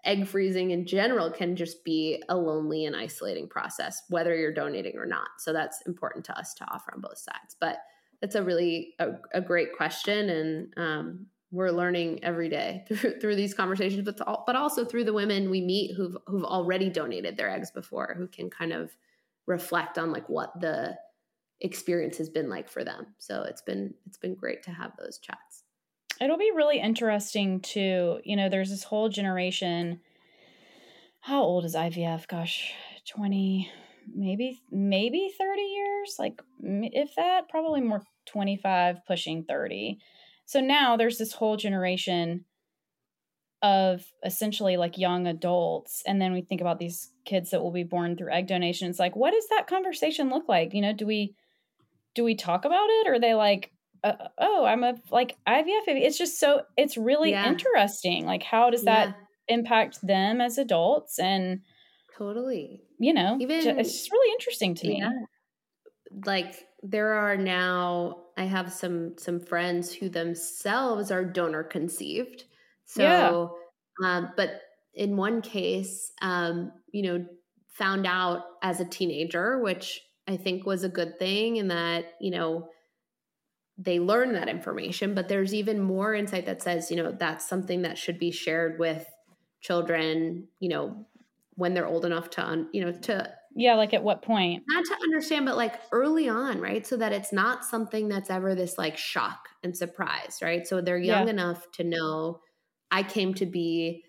[0.05, 4.97] egg freezing in general can just be a lonely and isolating process whether you're donating
[4.97, 5.29] or not.
[5.39, 7.57] So that's important to us to offer on both sides.
[7.61, 7.79] But
[8.21, 13.37] that's a really a, a great question and um, we're learning every day through, through
[13.37, 17.37] these conversations but, all, but also through the women we meet who've, who've already donated
[17.37, 18.91] their eggs before who can kind of
[19.47, 20.97] reflect on like what the
[21.61, 23.07] experience has been like for them.
[23.19, 25.48] So it's been it's been great to have those chats
[26.21, 30.01] it'll be really interesting to, you know, there's this whole generation.
[31.21, 32.29] How old is IVF?
[32.29, 32.73] Gosh,
[33.11, 33.71] 20,
[34.15, 36.17] maybe, maybe 30 years.
[36.19, 39.99] Like, if that, probably more 25, pushing 30.
[40.47, 42.45] So now there's this whole generation
[43.63, 47.83] of essentially like young adults and then we think about these kids that will be
[47.83, 51.05] born through egg donation it's like what does that conversation look like you know do
[51.05, 51.35] we
[52.15, 53.73] do we talk about it or are they like
[54.05, 56.01] uh, oh, I'm a like IVF baby.
[56.01, 57.49] It's just so it's really yeah.
[57.49, 58.27] interesting.
[58.27, 59.17] Like, how does that
[59.49, 61.61] impact them as adults and
[62.17, 65.03] totally you know even it's just really interesting to me
[66.27, 72.45] like there are now i have some some friends who themselves are donor conceived
[72.85, 73.57] so
[74.01, 74.17] yeah.
[74.17, 74.63] um, but
[74.95, 77.25] in one case um, you know
[77.71, 82.31] found out as a teenager which i think was a good thing in that you
[82.31, 82.69] know
[83.79, 87.83] they learn that information but there's even more insight that says you know that's something
[87.83, 89.07] that should be shared with
[89.61, 91.07] children you know
[91.55, 94.63] when they're old enough to un, you know to yeah like at what point?
[94.69, 96.87] Not to understand but like early on right?
[96.87, 100.67] So that it's not something that's ever this like shock and surprise right?
[100.67, 101.33] So they're young yeah.
[101.33, 102.41] enough to know
[102.91, 104.03] i came to be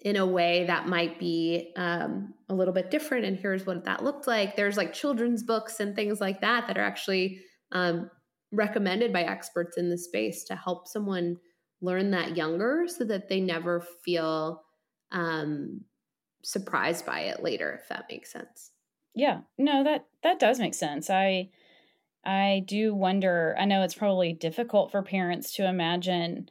[0.00, 4.02] in a way that might be um, a little bit different and here's what that
[4.02, 4.56] looked like.
[4.56, 7.40] There's like children's books and things like that that are actually
[7.72, 8.10] um,
[8.52, 11.36] recommended by experts in the space to help someone
[11.80, 14.62] learn that younger so that they never feel
[15.12, 15.80] um,
[16.42, 18.72] surprised by it later if that makes sense.
[19.14, 19.42] Yeah.
[19.58, 21.10] No that that does make sense.
[21.10, 21.50] I
[22.24, 26.50] i do wonder i know it's probably difficult for parents to imagine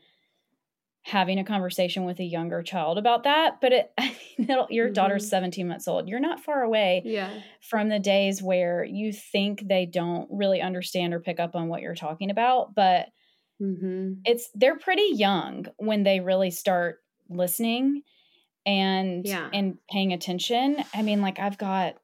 [1.03, 3.91] having a conversation with a younger child about that but it
[4.69, 4.93] your mm-hmm.
[4.93, 7.39] daughter's 17 months old you're not far away yeah.
[7.61, 11.81] from the days where you think they don't really understand or pick up on what
[11.81, 13.07] you're talking about but
[13.61, 14.13] mm-hmm.
[14.25, 18.03] it's they're pretty young when they really start listening
[18.65, 19.49] and yeah.
[19.53, 21.95] and paying attention i mean like i've got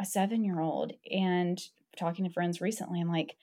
[0.00, 1.60] a seven year old and
[1.98, 3.36] talking to friends recently i'm like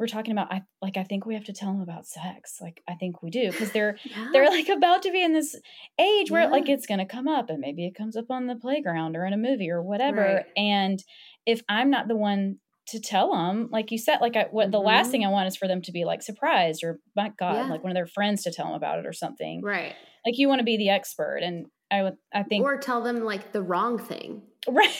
[0.00, 2.82] we're talking about i like i think we have to tell them about sex like
[2.88, 4.30] i think we do because they're yeah.
[4.32, 5.54] they're like about to be in this
[6.00, 6.48] age where yeah.
[6.48, 9.26] like it's going to come up and maybe it comes up on the playground or
[9.26, 10.46] in a movie or whatever right.
[10.56, 11.04] and
[11.46, 12.56] if i'm not the one
[12.88, 14.70] to tell them like you said like I, what mm-hmm.
[14.72, 17.66] the last thing i want is for them to be like surprised or my god
[17.66, 17.68] yeah.
[17.68, 20.48] like one of their friends to tell them about it or something right like you
[20.48, 23.62] want to be the expert and i would i think or tell them like the
[23.62, 24.96] wrong thing right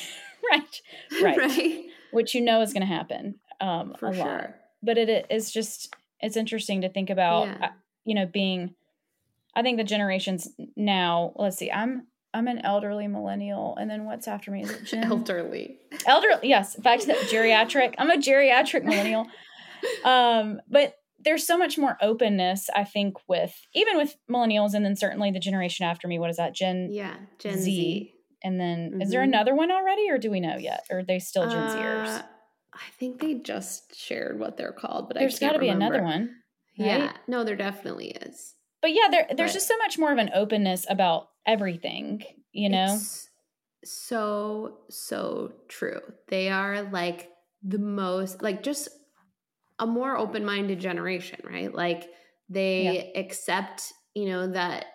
[0.52, 0.80] right
[1.22, 1.84] right, right.
[2.12, 4.24] which you know is going to happen um for a sure.
[4.24, 7.66] lot but it is just it's interesting to think about yeah.
[7.66, 7.68] Uh,
[8.04, 8.74] you know being
[9.54, 14.28] i think the generations now let's see i'm i'm an elderly millennial and then what's
[14.28, 15.04] after me is it Gen?
[15.10, 19.26] elderly elderly yes back to geriatric i'm a geriatric millennial
[20.04, 24.96] um but there's so much more openness i think with even with millennials and then
[24.96, 28.14] certainly the generation after me what is that gen yeah gen z, z.
[28.42, 29.02] and then mm-hmm.
[29.02, 29.34] is there mm-hmm.
[29.34, 32.24] another one already or do we know yet or are they still gen uh, zers
[32.72, 36.36] I think they just shared what they're called, but there's got to be another one.
[36.78, 36.86] Right?
[36.86, 38.54] Yeah, no, there definitely is.
[38.80, 42.68] But yeah, there there's but just so much more of an openness about everything, you
[42.68, 42.98] know.
[43.84, 46.00] so so true.
[46.28, 47.28] They are like
[47.62, 48.88] the most like just
[49.78, 51.74] a more open-minded generation, right?
[51.74, 52.08] Like
[52.48, 53.20] they yeah.
[53.20, 54.86] accept, you know, that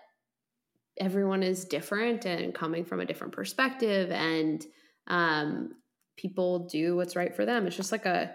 [0.98, 4.66] everyone is different and coming from a different perspective and
[5.08, 5.72] um
[6.18, 7.68] people do what's right for them.
[7.68, 8.32] It's just like a,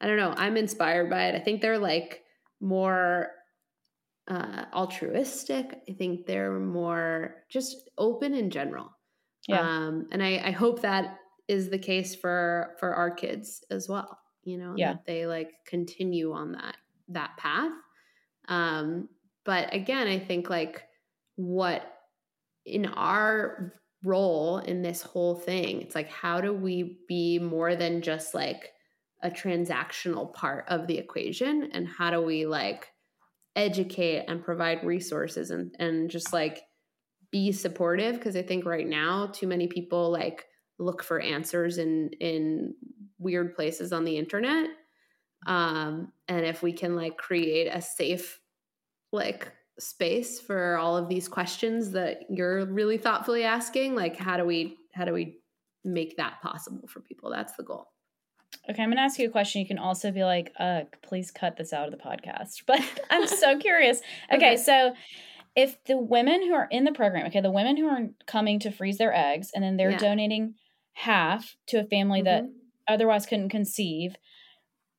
[0.00, 1.34] I don't know, I'm inspired by it.
[1.34, 2.22] I think they're like
[2.60, 3.28] more
[4.28, 5.80] uh, altruistic.
[5.88, 8.90] I think they're more just open in general.
[9.48, 9.60] Yeah.
[9.60, 14.18] Um, and I, I hope that is the case for for our kids as well.
[14.44, 14.92] You know, yeah.
[14.92, 16.76] that they like continue on that
[17.08, 17.72] that path.
[18.48, 19.08] Um,
[19.44, 20.84] but again, I think like
[21.36, 21.82] what
[22.64, 25.82] in our role in this whole thing.
[25.82, 28.70] It's like, how do we be more than just like
[29.22, 31.70] a transactional part of the equation?
[31.72, 32.88] And how do we like
[33.56, 36.62] educate and provide resources and, and just like
[37.30, 38.14] be supportive?
[38.14, 40.46] Because I think right now, too many people like
[40.78, 42.74] look for answers in, in
[43.18, 44.70] weird places on the internet.
[45.46, 48.40] Um, and if we can like create a safe,
[49.12, 54.44] like space for all of these questions that you're really thoughtfully asking like how do
[54.44, 55.38] we how do we
[55.84, 57.30] make that possible for people?
[57.30, 57.86] That's the goal.
[58.68, 59.60] Okay i'm going to ask you a question.
[59.60, 62.62] You can also be like uh please cut this out of the podcast.
[62.66, 64.00] But i'm so curious.
[64.32, 64.56] Okay, okay.
[64.56, 64.94] so
[65.56, 68.70] if the women who are in the program okay the women who are coming to
[68.70, 69.98] freeze their eggs and then they're yeah.
[69.98, 70.54] donating
[70.92, 72.46] half to a family mm-hmm.
[72.46, 72.52] that
[72.86, 74.14] otherwise couldn't conceive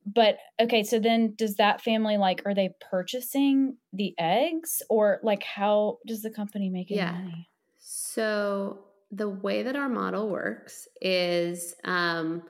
[0.06, 5.44] but okay so then does that family like are they purchasing the eggs or like
[5.44, 7.12] how does the company make any yeah.
[7.12, 7.48] money
[7.80, 8.80] so
[9.12, 12.44] the way that our model works is um,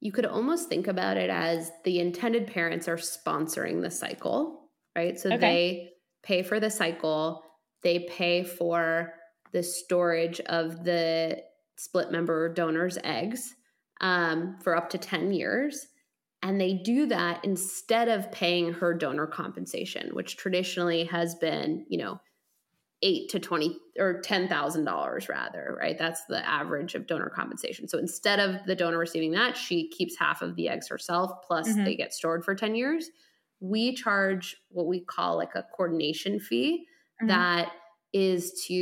[0.00, 5.18] you could almost think about it as the intended parents are sponsoring the cycle right
[5.18, 5.38] so okay.
[5.38, 5.88] they
[6.22, 7.42] pay for the cycle
[7.82, 9.14] they pay for
[9.52, 11.38] the storage of the
[11.76, 13.54] split member donor's eggs
[14.00, 15.86] um, for up to 10 years
[16.42, 21.98] and they do that instead of paying her donor compensation, which traditionally has been, you
[21.98, 22.20] know,
[23.02, 25.98] eight to twenty or ten thousand dollars rather, right?
[25.98, 27.88] That's the average of donor compensation.
[27.88, 31.68] So instead of the donor receiving that, she keeps half of the eggs herself, plus
[31.68, 31.84] mm-hmm.
[31.84, 33.10] they get stored for ten years.
[33.60, 36.86] We charge what we call like a coordination fee
[37.20, 37.28] mm-hmm.
[37.28, 37.72] that
[38.12, 38.74] is to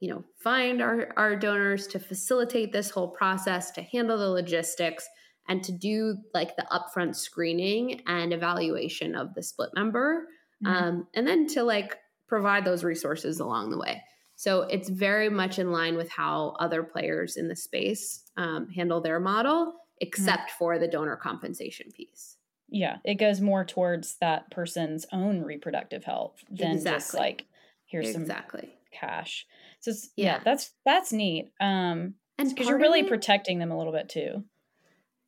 [0.00, 5.08] you know find our, our donors to facilitate this whole process to handle the logistics
[5.48, 10.26] and to do like the upfront screening and evaluation of the split member
[10.64, 10.72] mm-hmm.
[10.74, 14.02] um, and then to like provide those resources along the way
[14.34, 19.00] so it's very much in line with how other players in the space um, handle
[19.00, 20.58] their model except mm-hmm.
[20.58, 22.36] for the donor compensation piece
[22.68, 26.98] yeah it goes more towards that person's own reproductive health than exactly.
[26.98, 27.44] just like
[27.86, 28.60] here's exactly.
[28.60, 29.46] some cash
[29.80, 30.24] so yeah.
[30.24, 34.08] yeah that's that's neat um and because you're really it, protecting them a little bit
[34.08, 34.42] too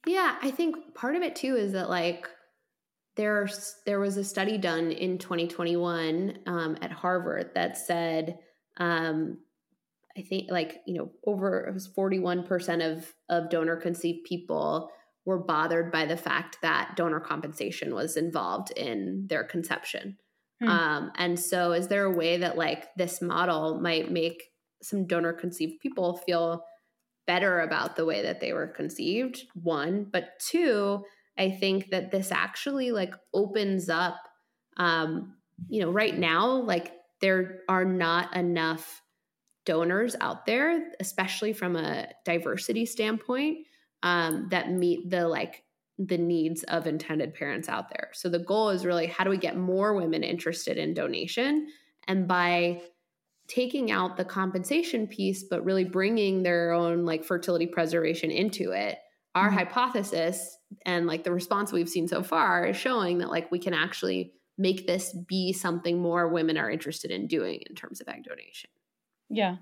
[0.08, 2.28] yeah, I think part of it too is that like
[3.16, 8.38] there's there was a study done in 2021 um, at Harvard that said
[8.78, 9.38] um,
[10.16, 14.90] I think like you know over it was 41% of of donor conceived people
[15.24, 20.16] were bothered by the fact that donor compensation was involved in their conception.
[20.60, 20.68] Hmm.
[20.68, 24.44] Um, and so is there a way that like this model might make
[24.82, 26.64] some donor conceived people feel
[27.28, 30.08] better about the way that they were conceived one.
[30.10, 31.04] But two
[31.38, 34.16] i think that this actually like opens up
[34.76, 35.36] um
[35.68, 39.02] you know right now like there are not enough
[39.64, 43.58] donors out there especially from a diversity standpoint
[44.02, 45.62] um that meet the like
[45.98, 48.10] the needs of intended parents out there.
[48.12, 51.68] So the goal is really how do we get more women interested in donation?
[52.06, 52.82] And by
[53.48, 58.98] taking out the compensation piece but really bringing their own like fertility preservation into it.
[59.34, 59.58] Our mm-hmm.
[59.58, 63.74] hypothesis and like the response we've seen so far is showing that like we can
[63.74, 68.24] actually make this be something more women are interested in doing in terms of egg
[68.24, 68.70] donation.
[69.30, 69.56] Yeah.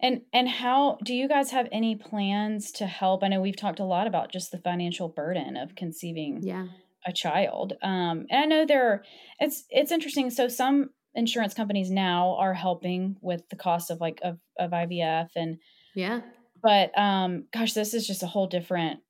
[0.00, 3.22] And and how do you guys have any plans to help?
[3.22, 6.66] I know we've talked a lot about just the financial burden of conceiving yeah.
[7.06, 7.74] a child.
[7.82, 9.04] Um and i know there
[9.38, 10.30] it's it's interesting.
[10.30, 15.28] So some insurance companies now are helping with the cost of like of, of IVF
[15.36, 15.58] and
[15.94, 16.20] yeah.
[16.62, 19.00] But um gosh, this is just a whole different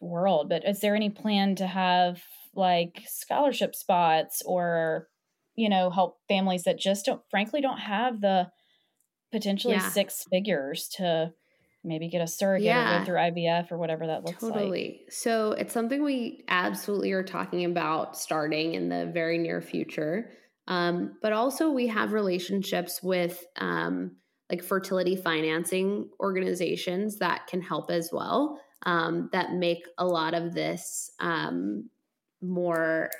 [0.00, 0.48] world.
[0.48, 2.22] But is there any plan to have
[2.54, 5.08] like scholarship spots or
[5.56, 8.48] you know help families that just don't frankly don't have the
[9.32, 9.88] potentially yeah.
[9.88, 11.32] six figures to
[11.82, 12.96] maybe get a surrogate yeah.
[12.96, 14.52] or go through IVF or whatever that looks totally.
[14.52, 14.62] like.
[14.62, 15.00] Totally.
[15.10, 20.30] So it's something we absolutely are talking about starting in the very near future.
[20.66, 24.16] Um, but also, we have relationships with um,
[24.50, 30.54] like fertility financing organizations that can help as well, um, that make a lot of
[30.54, 31.88] this um,
[32.40, 33.10] more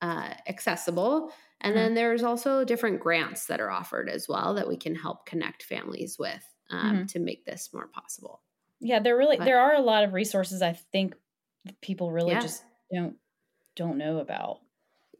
[0.00, 1.32] uh, accessible.
[1.60, 1.82] And mm-hmm.
[1.82, 5.62] then there's also different grants that are offered as well that we can help connect
[5.62, 7.06] families with um, mm-hmm.
[7.06, 8.42] to make this more possible.
[8.80, 11.14] Yeah, there really but, there are a lot of resources I think
[11.80, 12.40] people really yeah.
[12.40, 13.16] just don't
[13.76, 14.58] don't know about.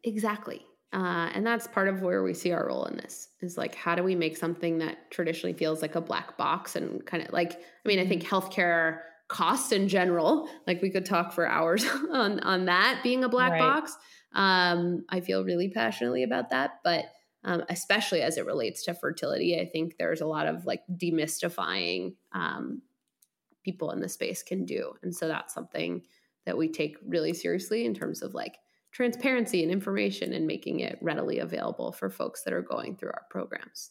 [0.02, 0.66] Exactly.
[0.92, 3.94] Uh, and that's part of where we see our role in this is like how
[3.94, 7.52] do we make something that traditionally feels like a black box and kind of like
[7.54, 8.34] i mean i think mm-hmm.
[8.34, 13.28] healthcare costs in general like we could talk for hours on on that being a
[13.28, 13.60] black right.
[13.60, 13.96] box
[14.34, 17.06] um, i feel really passionately about that but
[17.44, 22.12] um, especially as it relates to fertility i think there's a lot of like demystifying
[22.32, 22.82] um,
[23.64, 26.02] people in the space can do and so that's something
[26.44, 28.58] that we take really seriously in terms of like
[28.92, 33.26] transparency and information and making it readily available for folks that are going through our
[33.30, 33.90] programs.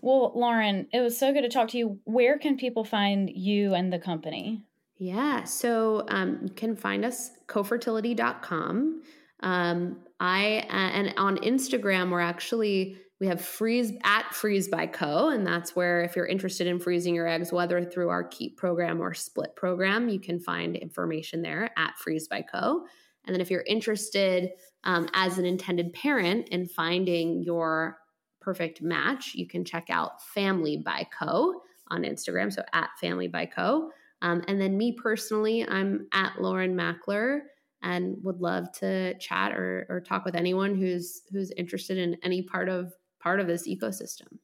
[0.00, 1.98] Well, Lauren, it was so good to talk to you.
[2.04, 4.64] Where can people find you and the company?
[4.98, 9.02] Yeah, so um, you can find us cofertility.com.
[9.40, 15.28] Um, I uh, and on Instagram we're actually we have freeze at freeze by co
[15.28, 19.00] and that's where if you're interested in freezing your eggs whether through our keep program
[19.00, 22.84] or split program you can find information there at freeze by co
[23.28, 24.50] and then if you're interested
[24.84, 27.98] um, as an intended parent in finding your
[28.40, 32.50] perfect match, you can check out Family by Co on Instagram.
[32.50, 33.90] So at Family by Co.
[34.22, 37.40] Um, and then me personally, I'm at Lauren Makler
[37.82, 42.42] and would love to chat or, or talk with anyone who's who's interested in any
[42.42, 44.38] part of part of this ecosystem.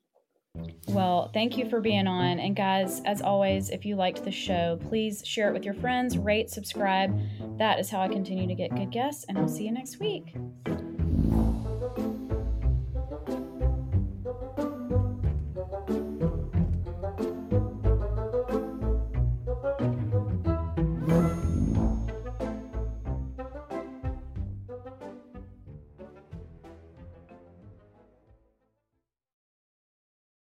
[0.88, 2.38] Well, thank you for being on.
[2.38, 6.16] And guys, as always, if you liked the show, please share it with your friends,
[6.16, 7.18] rate, subscribe.
[7.58, 10.36] That is how I continue to get good guests, and I'll see you next week.